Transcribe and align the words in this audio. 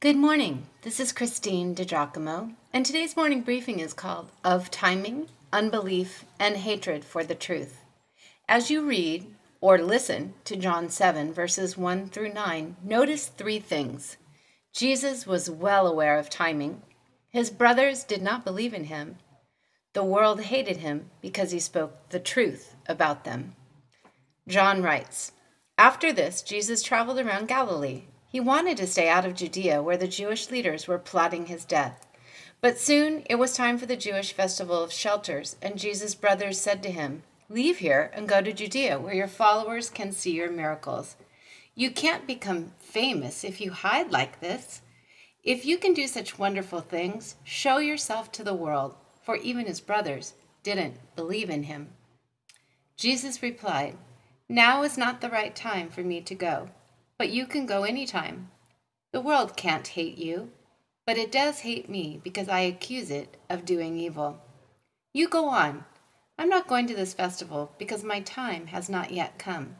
Good 0.00 0.16
morning. 0.16 0.66
This 0.80 0.98
is 0.98 1.12
Christine 1.12 1.74
DiGiacomo, 1.74 2.54
and 2.72 2.86
today's 2.86 3.18
morning 3.18 3.42
briefing 3.42 3.80
is 3.80 3.92
called 3.92 4.32
Of 4.42 4.70
Timing, 4.70 5.28
Unbelief, 5.52 6.24
and 6.38 6.56
Hatred 6.56 7.04
for 7.04 7.22
the 7.22 7.34
Truth. 7.34 7.82
As 8.48 8.70
you 8.70 8.80
read 8.80 9.26
or 9.60 9.76
listen 9.76 10.32
to 10.44 10.56
John 10.56 10.88
7, 10.88 11.34
verses 11.34 11.76
1 11.76 12.08
through 12.08 12.32
9, 12.32 12.76
notice 12.82 13.26
three 13.26 13.58
things. 13.58 14.16
Jesus 14.72 15.26
was 15.26 15.50
well 15.50 15.86
aware 15.86 16.18
of 16.18 16.30
timing. 16.30 16.80
His 17.28 17.50
brothers 17.50 18.02
did 18.02 18.22
not 18.22 18.42
believe 18.42 18.72
in 18.72 18.84
him. 18.84 19.18
The 19.92 20.02
world 20.02 20.40
hated 20.40 20.78
him 20.78 21.10
because 21.20 21.50
he 21.50 21.60
spoke 21.60 22.08
the 22.08 22.20
truth 22.20 22.74
about 22.86 23.24
them. 23.24 23.54
John 24.48 24.82
writes 24.82 25.32
After 25.76 26.10
this, 26.10 26.40
Jesus 26.40 26.82
traveled 26.82 27.18
around 27.18 27.48
Galilee 27.48 28.04
he 28.30 28.38
wanted 28.38 28.76
to 28.76 28.86
stay 28.86 29.08
out 29.08 29.24
of 29.24 29.34
Judea, 29.34 29.82
where 29.82 29.96
the 29.96 30.06
Jewish 30.06 30.52
leaders 30.52 30.86
were 30.86 31.00
plotting 31.00 31.46
his 31.46 31.64
death. 31.64 32.06
But 32.60 32.78
soon 32.78 33.24
it 33.28 33.34
was 33.34 33.56
time 33.56 33.76
for 33.76 33.86
the 33.86 33.96
Jewish 33.96 34.32
festival 34.32 34.84
of 34.84 34.92
shelters, 34.92 35.56
and 35.60 35.76
Jesus' 35.76 36.14
brothers 36.14 36.60
said 36.60 36.80
to 36.84 36.92
him, 36.92 37.24
Leave 37.48 37.78
here 37.78 38.08
and 38.14 38.28
go 38.28 38.40
to 38.40 38.52
Judea, 38.52 39.00
where 39.00 39.14
your 39.14 39.26
followers 39.26 39.90
can 39.90 40.12
see 40.12 40.30
your 40.30 40.48
miracles. 40.48 41.16
You 41.74 41.90
can't 41.90 42.24
become 42.24 42.70
famous 42.78 43.42
if 43.42 43.60
you 43.60 43.72
hide 43.72 44.12
like 44.12 44.38
this. 44.38 44.82
If 45.42 45.66
you 45.66 45.76
can 45.76 45.92
do 45.92 46.06
such 46.06 46.38
wonderful 46.38 46.82
things, 46.82 47.34
show 47.42 47.78
yourself 47.78 48.30
to 48.32 48.44
the 48.44 48.54
world, 48.54 48.94
for 49.24 49.34
even 49.38 49.66
his 49.66 49.80
brothers 49.80 50.34
didn't 50.62 50.94
believe 51.16 51.50
in 51.50 51.64
him. 51.64 51.88
Jesus 52.96 53.42
replied, 53.42 53.96
Now 54.48 54.84
is 54.84 54.96
not 54.96 55.20
the 55.20 55.30
right 55.30 55.56
time 55.56 55.88
for 55.88 56.02
me 56.02 56.20
to 56.20 56.34
go 56.36 56.68
but 57.20 57.28
you 57.28 57.44
can 57.44 57.66
go 57.66 57.82
anytime. 57.82 58.50
The 59.12 59.20
world 59.20 59.54
can't 59.54 59.86
hate 59.86 60.16
you, 60.16 60.52
but 61.06 61.18
it 61.18 61.30
does 61.30 61.58
hate 61.58 61.86
me 61.86 62.18
because 62.24 62.48
I 62.48 62.60
accuse 62.60 63.10
it 63.10 63.36
of 63.50 63.66
doing 63.66 63.98
evil. 63.98 64.40
You 65.12 65.28
go 65.28 65.50
on. 65.50 65.84
I'm 66.38 66.48
not 66.48 66.66
going 66.66 66.86
to 66.86 66.94
this 66.94 67.12
festival 67.12 67.72
because 67.76 68.02
my 68.02 68.20
time 68.20 68.68
has 68.68 68.88
not 68.88 69.10
yet 69.10 69.38
come. 69.38 69.76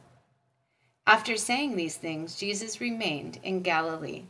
After 1.06 1.38
saying 1.38 1.76
these 1.76 1.96
things, 1.96 2.36
Jesus 2.36 2.78
remained 2.78 3.40
in 3.42 3.62
Galilee. 3.62 4.24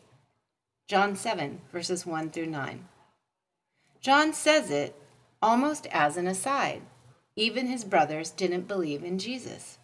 John 0.87 1.17
7, 1.17 1.63
verses 1.73 2.07
1 2.07 2.31
through 2.31 2.47
9. 2.47 2.87
John 4.01 4.33
says 4.33 4.71
it 4.71 4.95
almost 5.43 5.89
as 5.89 6.17
an 6.17 6.29
aside. 6.29 6.83
Even 7.35 7.67
his 7.67 7.83
brothers 7.83 8.31
didn't 8.31 8.69
believe 8.69 9.03
in 9.03 9.19
Jesus. 9.19 9.80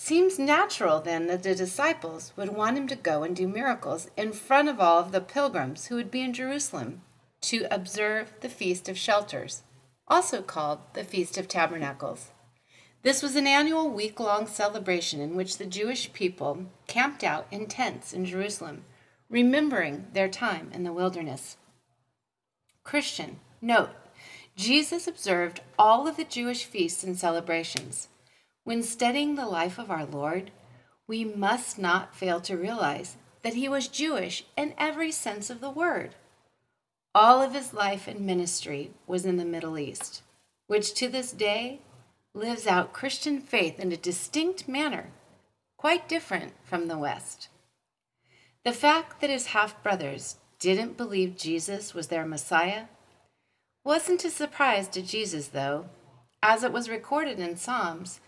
Seems 0.00 0.38
natural 0.38 1.00
then 1.00 1.26
that 1.26 1.42
the 1.42 1.56
disciples 1.56 2.32
would 2.36 2.50
want 2.50 2.78
him 2.78 2.86
to 2.86 2.94
go 2.94 3.24
and 3.24 3.34
do 3.34 3.48
miracles 3.48 4.08
in 4.16 4.32
front 4.32 4.68
of 4.68 4.78
all 4.78 5.00
of 5.00 5.10
the 5.10 5.20
pilgrims 5.20 5.86
who 5.86 5.96
would 5.96 6.08
be 6.08 6.22
in 6.22 6.32
Jerusalem 6.32 7.02
to 7.40 7.66
observe 7.68 8.32
the 8.40 8.48
Feast 8.48 8.88
of 8.88 8.96
Shelters, 8.96 9.64
also 10.06 10.40
called 10.40 10.78
the 10.94 11.02
Feast 11.02 11.36
of 11.36 11.48
Tabernacles. 11.48 12.30
This 13.02 13.24
was 13.24 13.34
an 13.34 13.48
annual 13.48 13.90
week 13.90 14.20
long 14.20 14.46
celebration 14.46 15.20
in 15.20 15.34
which 15.34 15.58
the 15.58 15.66
Jewish 15.66 16.12
people 16.12 16.66
camped 16.86 17.24
out 17.24 17.48
in 17.50 17.66
tents 17.66 18.12
in 18.12 18.24
Jerusalem, 18.24 18.84
remembering 19.28 20.06
their 20.12 20.28
time 20.28 20.70
in 20.72 20.84
the 20.84 20.92
wilderness. 20.92 21.56
Christian, 22.84 23.40
note, 23.60 23.90
Jesus 24.54 25.08
observed 25.08 25.60
all 25.76 26.06
of 26.06 26.16
the 26.16 26.24
Jewish 26.24 26.64
feasts 26.64 27.02
and 27.02 27.18
celebrations. 27.18 28.06
When 28.68 28.82
studying 28.82 29.34
the 29.34 29.46
life 29.46 29.78
of 29.78 29.90
our 29.90 30.04
Lord, 30.04 30.50
we 31.06 31.24
must 31.24 31.78
not 31.78 32.14
fail 32.14 32.38
to 32.42 32.54
realize 32.54 33.16
that 33.40 33.54
he 33.54 33.66
was 33.66 33.88
Jewish 33.88 34.44
in 34.58 34.74
every 34.76 35.10
sense 35.10 35.48
of 35.48 35.62
the 35.62 35.70
word. 35.70 36.16
All 37.14 37.40
of 37.40 37.54
his 37.54 37.72
life 37.72 38.06
and 38.06 38.20
ministry 38.20 38.90
was 39.06 39.24
in 39.24 39.38
the 39.38 39.46
Middle 39.46 39.78
East, 39.78 40.20
which 40.66 40.92
to 40.96 41.08
this 41.08 41.32
day 41.32 41.80
lives 42.34 42.66
out 42.66 42.92
Christian 42.92 43.40
faith 43.40 43.80
in 43.80 43.90
a 43.90 43.96
distinct 43.96 44.68
manner, 44.68 45.12
quite 45.78 46.06
different 46.06 46.52
from 46.62 46.88
the 46.88 46.98
West. 46.98 47.48
The 48.66 48.72
fact 48.72 49.22
that 49.22 49.30
his 49.30 49.46
half 49.46 49.82
brothers 49.82 50.36
didn't 50.58 50.98
believe 50.98 51.38
Jesus 51.38 51.94
was 51.94 52.08
their 52.08 52.26
Messiah 52.26 52.84
wasn't 53.82 54.26
a 54.26 54.30
surprise 54.30 54.88
to 54.88 55.00
Jesus, 55.00 55.48
though, 55.48 55.86
as 56.42 56.62
it 56.62 56.70
was 56.70 56.90
recorded 56.90 57.38
in 57.38 57.56
Psalms 57.56 58.20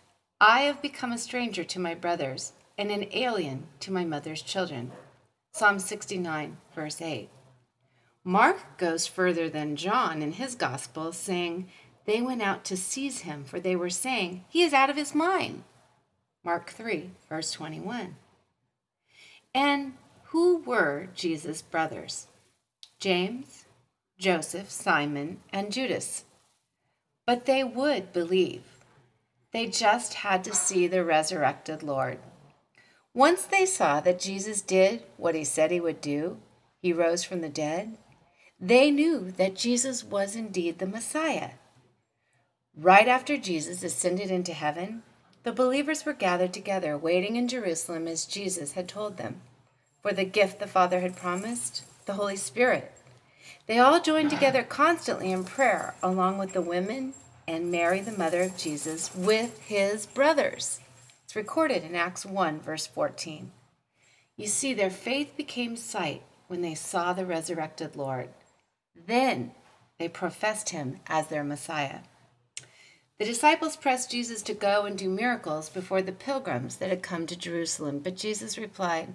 I 0.43 0.63
have 0.63 0.81
become 0.81 1.13
a 1.13 1.19
stranger 1.19 1.65
to 1.65 1.79
my 1.79 1.95
brothers 1.95 2.53
and 2.79 2.91
an 2.91 3.09
alien 3.13 3.67
to 3.81 3.93
my 3.93 4.07
mother's 4.07 4.41
children. 4.41 4.91
Psalm 5.53 5.79
69, 5.79 6.57
verse 6.75 7.03
8. 7.03 7.29
Mark 8.25 8.79
goes 8.79 9.07
further 9.07 9.51
than 9.51 9.77
John 9.77 10.23
in 10.23 10.33
his 10.33 10.55
gospel, 10.55 11.13
saying, 11.13 11.69
They 12.07 12.23
went 12.23 12.41
out 12.41 12.65
to 12.67 12.77
seize 12.79 13.21
him, 13.21 13.45
for 13.45 13.61
they 13.61 13.77
were 13.77 13.91
saying, 13.91 14.47
He 14.49 14.63
is 14.63 14.73
out 14.73 14.89
of 14.89 14.97
his 14.97 15.15
mind. 15.15 15.65
Mark 16.43 16.71
3, 16.71 17.11
verse 17.29 17.53
21. 17.53 18.17
And 19.55 19.93
who 20.29 20.63
were 20.63 21.09
Jesus' 21.15 21.61
brothers? 21.61 22.29
James, 22.99 23.67
Joseph, 24.19 24.71
Simon, 24.71 25.41
and 25.53 25.71
Judas. 25.71 26.25
But 27.27 27.45
they 27.45 27.63
would 27.63 28.15
believe. 28.15 28.80
They 29.53 29.67
just 29.67 30.15
had 30.15 30.45
to 30.45 30.55
see 30.55 30.87
the 30.87 31.05
resurrected 31.05 31.83
Lord. 31.83 32.19
Once 33.13 33.45
they 33.45 33.67
saw 33.67 34.01
that 34.01 34.21
Jesus 34.21 34.61
did 34.61 35.03
what 35.17 35.35
he 35.35 35.43
said 35.43 35.71
he 35.71 35.81
would 35.81 36.01
do, 36.01 36.39
he 36.81 36.93
rose 36.93 37.25
from 37.25 37.41
the 37.41 37.49
dead, 37.49 37.99
they 38.61 38.91
knew 38.91 39.33
that 39.33 39.57
Jesus 39.57 40.05
was 40.05 40.37
indeed 40.37 40.79
the 40.79 40.87
Messiah. 40.87 41.53
Right 42.77 43.09
after 43.09 43.37
Jesus 43.37 43.83
ascended 43.83 44.31
into 44.31 44.53
heaven, 44.53 45.03
the 45.43 45.53
believers 45.53 46.05
were 46.05 46.13
gathered 46.13 46.53
together, 46.53 46.97
waiting 46.97 47.37
in 47.37 47.49
Jerusalem 47.49 48.07
as 48.07 48.27
Jesus 48.27 48.73
had 48.73 48.87
told 48.87 49.17
them, 49.17 49.41
for 50.03 50.13
the 50.13 50.25
gift 50.25 50.61
the 50.61 50.67
Father 50.67 51.01
had 51.01 51.17
promised, 51.17 51.83
the 52.07 52.13
Holy 52.13 52.37
Spirit. 52.37 52.93
They 53.67 53.79
all 53.79 54.01
joined 54.01 54.31
together 54.31 54.63
constantly 54.63 55.33
in 55.33 55.45
prayer, 55.45 55.95
along 56.03 56.39
with 56.39 56.53
the 56.53 56.63
women 56.63 57.15
and 57.51 57.69
Mary, 57.69 58.01
the 58.01 58.13
mother 58.13 58.43
of 58.43 58.57
Jesus, 58.57 59.13
with 59.13 59.59
his 59.63 60.07
brothers. 60.07 60.79
It's 61.25 61.35
recorded 61.35 61.83
in 61.83 61.97
Acts 61.97 62.25
1, 62.25 62.61
verse 62.61 62.87
14. 62.87 63.51
You 64.37 64.47
see, 64.47 64.73
their 64.73 64.89
faith 64.89 65.37
became 65.37 65.75
sight 65.75 66.23
when 66.47 66.63
they 66.63 66.77
saw 66.77 67.13
the 67.13 67.27
resurrected 67.27 67.97
Lord. 67.97 68.29
Then 68.95 69.51
they 69.99 70.09
professed 70.09 70.69
him 70.69 71.01
as 71.09 71.27
their 71.27 71.43
Messiah. 71.43 72.03
The 73.19 73.25
disciples 73.25 73.75
pressed 73.75 74.13
Jesus 74.13 74.43
to 74.43 74.55
go 74.55 74.85
and 74.85 74.97
do 74.97 75.11
miracles 75.11 75.69
before 75.69 76.03
the 76.03 76.13
pilgrims 76.13 76.77
that 76.77 76.89
had 76.89 77.03
come 77.03 77.27
to 77.27 77.37
Jerusalem, 77.37 77.99
but 77.99 78.17
Jesus 78.17 78.59
replied, 78.59 79.15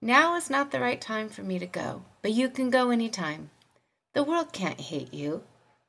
Now 0.00 0.34
is 0.34 0.48
not 0.48 0.70
the 0.70 0.80
right 0.80 1.00
time 1.00 1.28
for 1.28 1.42
me 1.42 1.58
to 1.58 1.66
go, 1.66 2.04
but 2.22 2.32
you 2.32 2.48
can 2.48 2.70
go 2.70 2.88
any 2.88 3.10
time. 3.10 3.50
The 4.14 4.24
world 4.24 4.54
can't 4.54 4.80
hate 4.80 5.12
you 5.12 5.42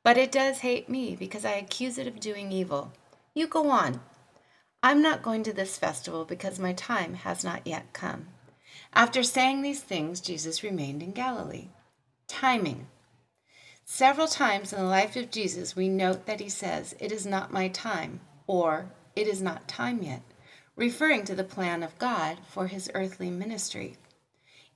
but 0.08 0.16
it 0.16 0.32
does 0.32 0.60
hate 0.60 0.88
me 0.88 1.14
because 1.14 1.44
I 1.44 1.56
accuse 1.56 1.98
it 1.98 2.06
of 2.06 2.18
doing 2.18 2.50
evil. 2.50 2.94
You 3.34 3.46
go 3.46 3.68
on. 3.68 4.00
I'm 4.82 5.02
not 5.02 5.22
going 5.22 5.42
to 5.42 5.52
this 5.52 5.76
festival 5.76 6.24
because 6.24 6.58
my 6.58 6.72
time 6.72 7.12
has 7.12 7.44
not 7.44 7.66
yet 7.66 7.92
come. 7.92 8.28
After 8.94 9.22
saying 9.22 9.60
these 9.60 9.82
things, 9.82 10.22
Jesus 10.22 10.62
remained 10.62 11.02
in 11.02 11.12
Galilee. 11.12 11.68
Timing. 12.26 12.86
Several 13.84 14.26
times 14.26 14.72
in 14.72 14.78
the 14.78 14.86
life 14.86 15.14
of 15.14 15.30
Jesus, 15.30 15.76
we 15.76 15.90
note 15.90 16.24
that 16.24 16.40
he 16.40 16.48
says, 16.48 16.96
It 16.98 17.12
is 17.12 17.26
not 17.26 17.52
my 17.52 17.68
time, 17.68 18.20
or 18.46 18.86
It 19.14 19.26
is 19.26 19.42
not 19.42 19.68
time 19.68 20.02
yet, 20.02 20.22
referring 20.74 21.26
to 21.26 21.34
the 21.34 21.44
plan 21.44 21.82
of 21.82 21.98
God 21.98 22.38
for 22.48 22.68
his 22.68 22.90
earthly 22.94 23.28
ministry. 23.28 23.98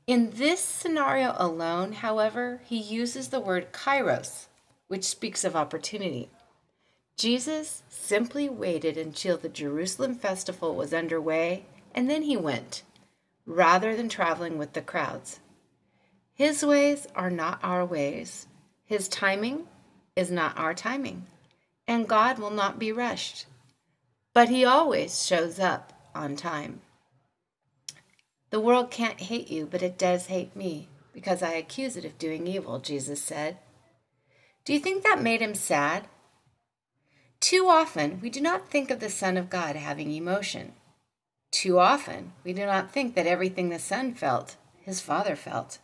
In 0.06 0.32
this 0.32 0.60
scenario 0.60 1.34
alone, 1.38 1.92
however, 1.92 2.60
he 2.66 2.76
uses 2.76 3.28
the 3.28 3.40
word 3.40 3.72
kairos, 3.72 4.48
which 4.92 5.04
speaks 5.04 5.42
of 5.42 5.56
opportunity. 5.56 6.28
Jesus 7.16 7.82
simply 7.88 8.50
waited 8.50 8.98
until 8.98 9.38
the 9.38 9.48
Jerusalem 9.48 10.14
festival 10.14 10.74
was 10.74 10.92
underway 10.92 11.64
and 11.94 12.10
then 12.10 12.24
he 12.24 12.36
went, 12.36 12.82
rather 13.46 13.96
than 13.96 14.10
traveling 14.10 14.58
with 14.58 14.74
the 14.74 14.82
crowds. 14.82 15.40
His 16.34 16.62
ways 16.62 17.06
are 17.16 17.30
not 17.30 17.58
our 17.62 17.86
ways, 17.86 18.48
His 18.84 19.08
timing 19.08 19.66
is 20.14 20.30
not 20.30 20.58
our 20.58 20.74
timing, 20.74 21.24
and 21.88 22.06
God 22.06 22.38
will 22.38 22.50
not 22.50 22.78
be 22.78 22.92
rushed. 22.92 23.46
But 24.34 24.50
He 24.50 24.62
always 24.62 25.24
shows 25.24 25.58
up 25.58 25.94
on 26.14 26.36
time. 26.36 26.82
The 28.50 28.60
world 28.60 28.90
can't 28.90 29.22
hate 29.22 29.50
you, 29.50 29.64
but 29.64 29.80
it 29.80 29.96
does 29.96 30.26
hate 30.26 30.54
me, 30.54 30.90
because 31.14 31.42
I 31.42 31.52
accuse 31.54 31.96
it 31.96 32.04
of 32.04 32.18
doing 32.18 32.46
evil, 32.46 32.78
Jesus 32.78 33.22
said. 33.22 33.56
Do 34.64 34.72
you 34.72 34.78
think 34.78 35.02
that 35.02 35.22
made 35.22 35.40
him 35.40 35.54
sad? 35.54 36.06
Too 37.40 37.66
often, 37.68 38.20
we 38.20 38.30
do 38.30 38.40
not 38.40 38.68
think 38.68 38.90
of 38.90 39.00
the 39.00 39.10
Son 39.10 39.36
of 39.36 39.50
God 39.50 39.74
having 39.74 40.12
emotion. 40.12 40.74
Too 41.50 41.78
often, 41.78 42.32
we 42.44 42.52
do 42.52 42.64
not 42.64 42.92
think 42.92 43.14
that 43.14 43.26
everything 43.26 43.68
the 43.68 43.78
Son 43.78 44.14
felt, 44.14 44.56
his 44.80 45.00
Father 45.00 45.34
felt. 45.34 45.78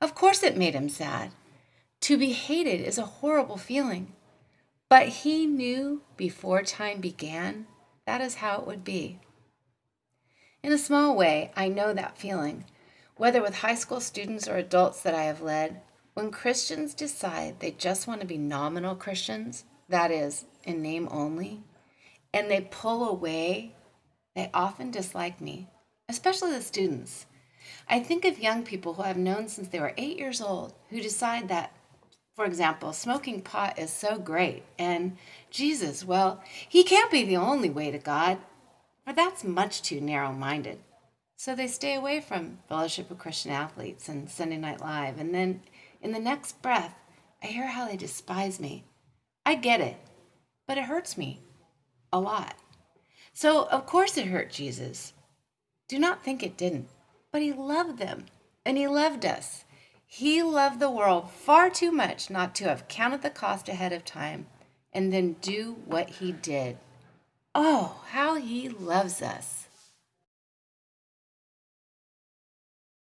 Of 0.00 0.14
course, 0.14 0.42
it 0.42 0.56
made 0.56 0.74
him 0.74 0.88
sad. 0.88 1.30
To 2.02 2.18
be 2.18 2.32
hated 2.32 2.80
is 2.80 2.98
a 2.98 3.06
horrible 3.06 3.56
feeling. 3.56 4.12
But 4.88 5.08
he 5.08 5.46
knew 5.46 6.02
before 6.18 6.62
time 6.62 7.00
began 7.00 7.66
that 8.04 8.20
is 8.20 8.36
how 8.36 8.60
it 8.60 8.66
would 8.66 8.84
be. 8.84 9.20
In 10.62 10.72
a 10.72 10.78
small 10.78 11.16
way, 11.16 11.50
I 11.56 11.68
know 11.68 11.94
that 11.94 12.18
feeling, 12.18 12.64
whether 13.16 13.40
with 13.40 13.56
high 13.56 13.74
school 13.74 14.00
students 14.00 14.46
or 14.46 14.56
adults 14.56 15.02
that 15.02 15.14
I 15.14 15.24
have 15.24 15.40
led. 15.40 15.80
When 16.14 16.30
Christians 16.30 16.92
decide 16.92 17.60
they 17.60 17.70
just 17.70 18.06
want 18.06 18.20
to 18.20 18.26
be 18.26 18.36
nominal 18.36 18.94
Christians, 18.94 19.64
that 19.88 20.10
is, 20.10 20.44
in 20.64 20.82
name 20.82 21.08
only, 21.10 21.62
and 22.34 22.50
they 22.50 22.68
pull 22.70 23.08
away, 23.08 23.74
they 24.36 24.50
often 24.52 24.90
dislike 24.90 25.40
me, 25.40 25.68
especially 26.10 26.52
the 26.52 26.60
students. 26.60 27.26
I 27.88 28.00
think 28.00 28.26
of 28.26 28.38
young 28.38 28.62
people 28.62 28.94
who 28.94 29.02
I've 29.02 29.16
known 29.16 29.48
since 29.48 29.68
they 29.68 29.80
were 29.80 29.94
eight 29.96 30.18
years 30.18 30.42
old 30.42 30.74
who 30.90 31.00
decide 31.00 31.48
that, 31.48 31.72
for 32.34 32.44
example, 32.44 32.92
smoking 32.92 33.40
pot 33.40 33.78
is 33.78 33.90
so 33.90 34.18
great, 34.18 34.64
and 34.78 35.16
Jesus, 35.50 36.04
well, 36.04 36.42
he 36.68 36.84
can't 36.84 37.10
be 37.10 37.24
the 37.24 37.38
only 37.38 37.70
way 37.70 37.90
to 37.90 37.98
God, 37.98 38.36
for 39.06 39.14
that's 39.14 39.44
much 39.44 39.80
too 39.80 40.00
narrow 40.00 40.32
minded. 40.32 40.78
So 41.36 41.54
they 41.54 41.66
stay 41.66 41.94
away 41.94 42.20
from 42.20 42.58
Fellowship 42.68 43.10
of 43.10 43.18
Christian 43.18 43.50
Athletes 43.50 44.08
and 44.08 44.30
Sunday 44.30 44.58
Night 44.58 44.80
Live, 44.80 45.18
and 45.18 45.34
then 45.34 45.62
in 46.02 46.12
the 46.12 46.18
next 46.18 46.60
breath, 46.60 46.94
I 47.42 47.46
hear 47.46 47.68
how 47.68 47.86
they 47.86 47.96
despise 47.96 48.60
me. 48.60 48.84
I 49.46 49.54
get 49.54 49.80
it, 49.80 49.96
but 50.66 50.78
it 50.78 50.84
hurts 50.84 51.16
me 51.16 51.40
a 52.12 52.20
lot. 52.20 52.56
So, 53.32 53.66
of 53.68 53.86
course, 53.86 54.18
it 54.18 54.26
hurt 54.26 54.50
Jesus. 54.50 55.14
Do 55.88 55.98
not 55.98 56.22
think 56.22 56.42
it 56.42 56.56
didn't. 56.56 56.88
But 57.32 57.42
he 57.42 57.52
loved 57.52 57.98
them 57.98 58.26
and 58.64 58.76
he 58.76 58.86
loved 58.86 59.24
us. 59.24 59.64
He 60.06 60.42
loved 60.42 60.78
the 60.78 60.90
world 60.90 61.30
far 61.30 61.70
too 61.70 61.90
much 61.90 62.28
not 62.28 62.54
to 62.56 62.64
have 62.64 62.88
counted 62.88 63.22
the 63.22 63.30
cost 63.30 63.68
ahead 63.68 63.92
of 63.92 64.04
time 64.04 64.46
and 64.92 65.10
then 65.10 65.36
do 65.40 65.78
what 65.86 66.10
he 66.10 66.32
did. 66.32 66.76
Oh, 67.54 68.02
how 68.10 68.34
he 68.34 68.68
loves 68.68 69.22
us. 69.22 69.61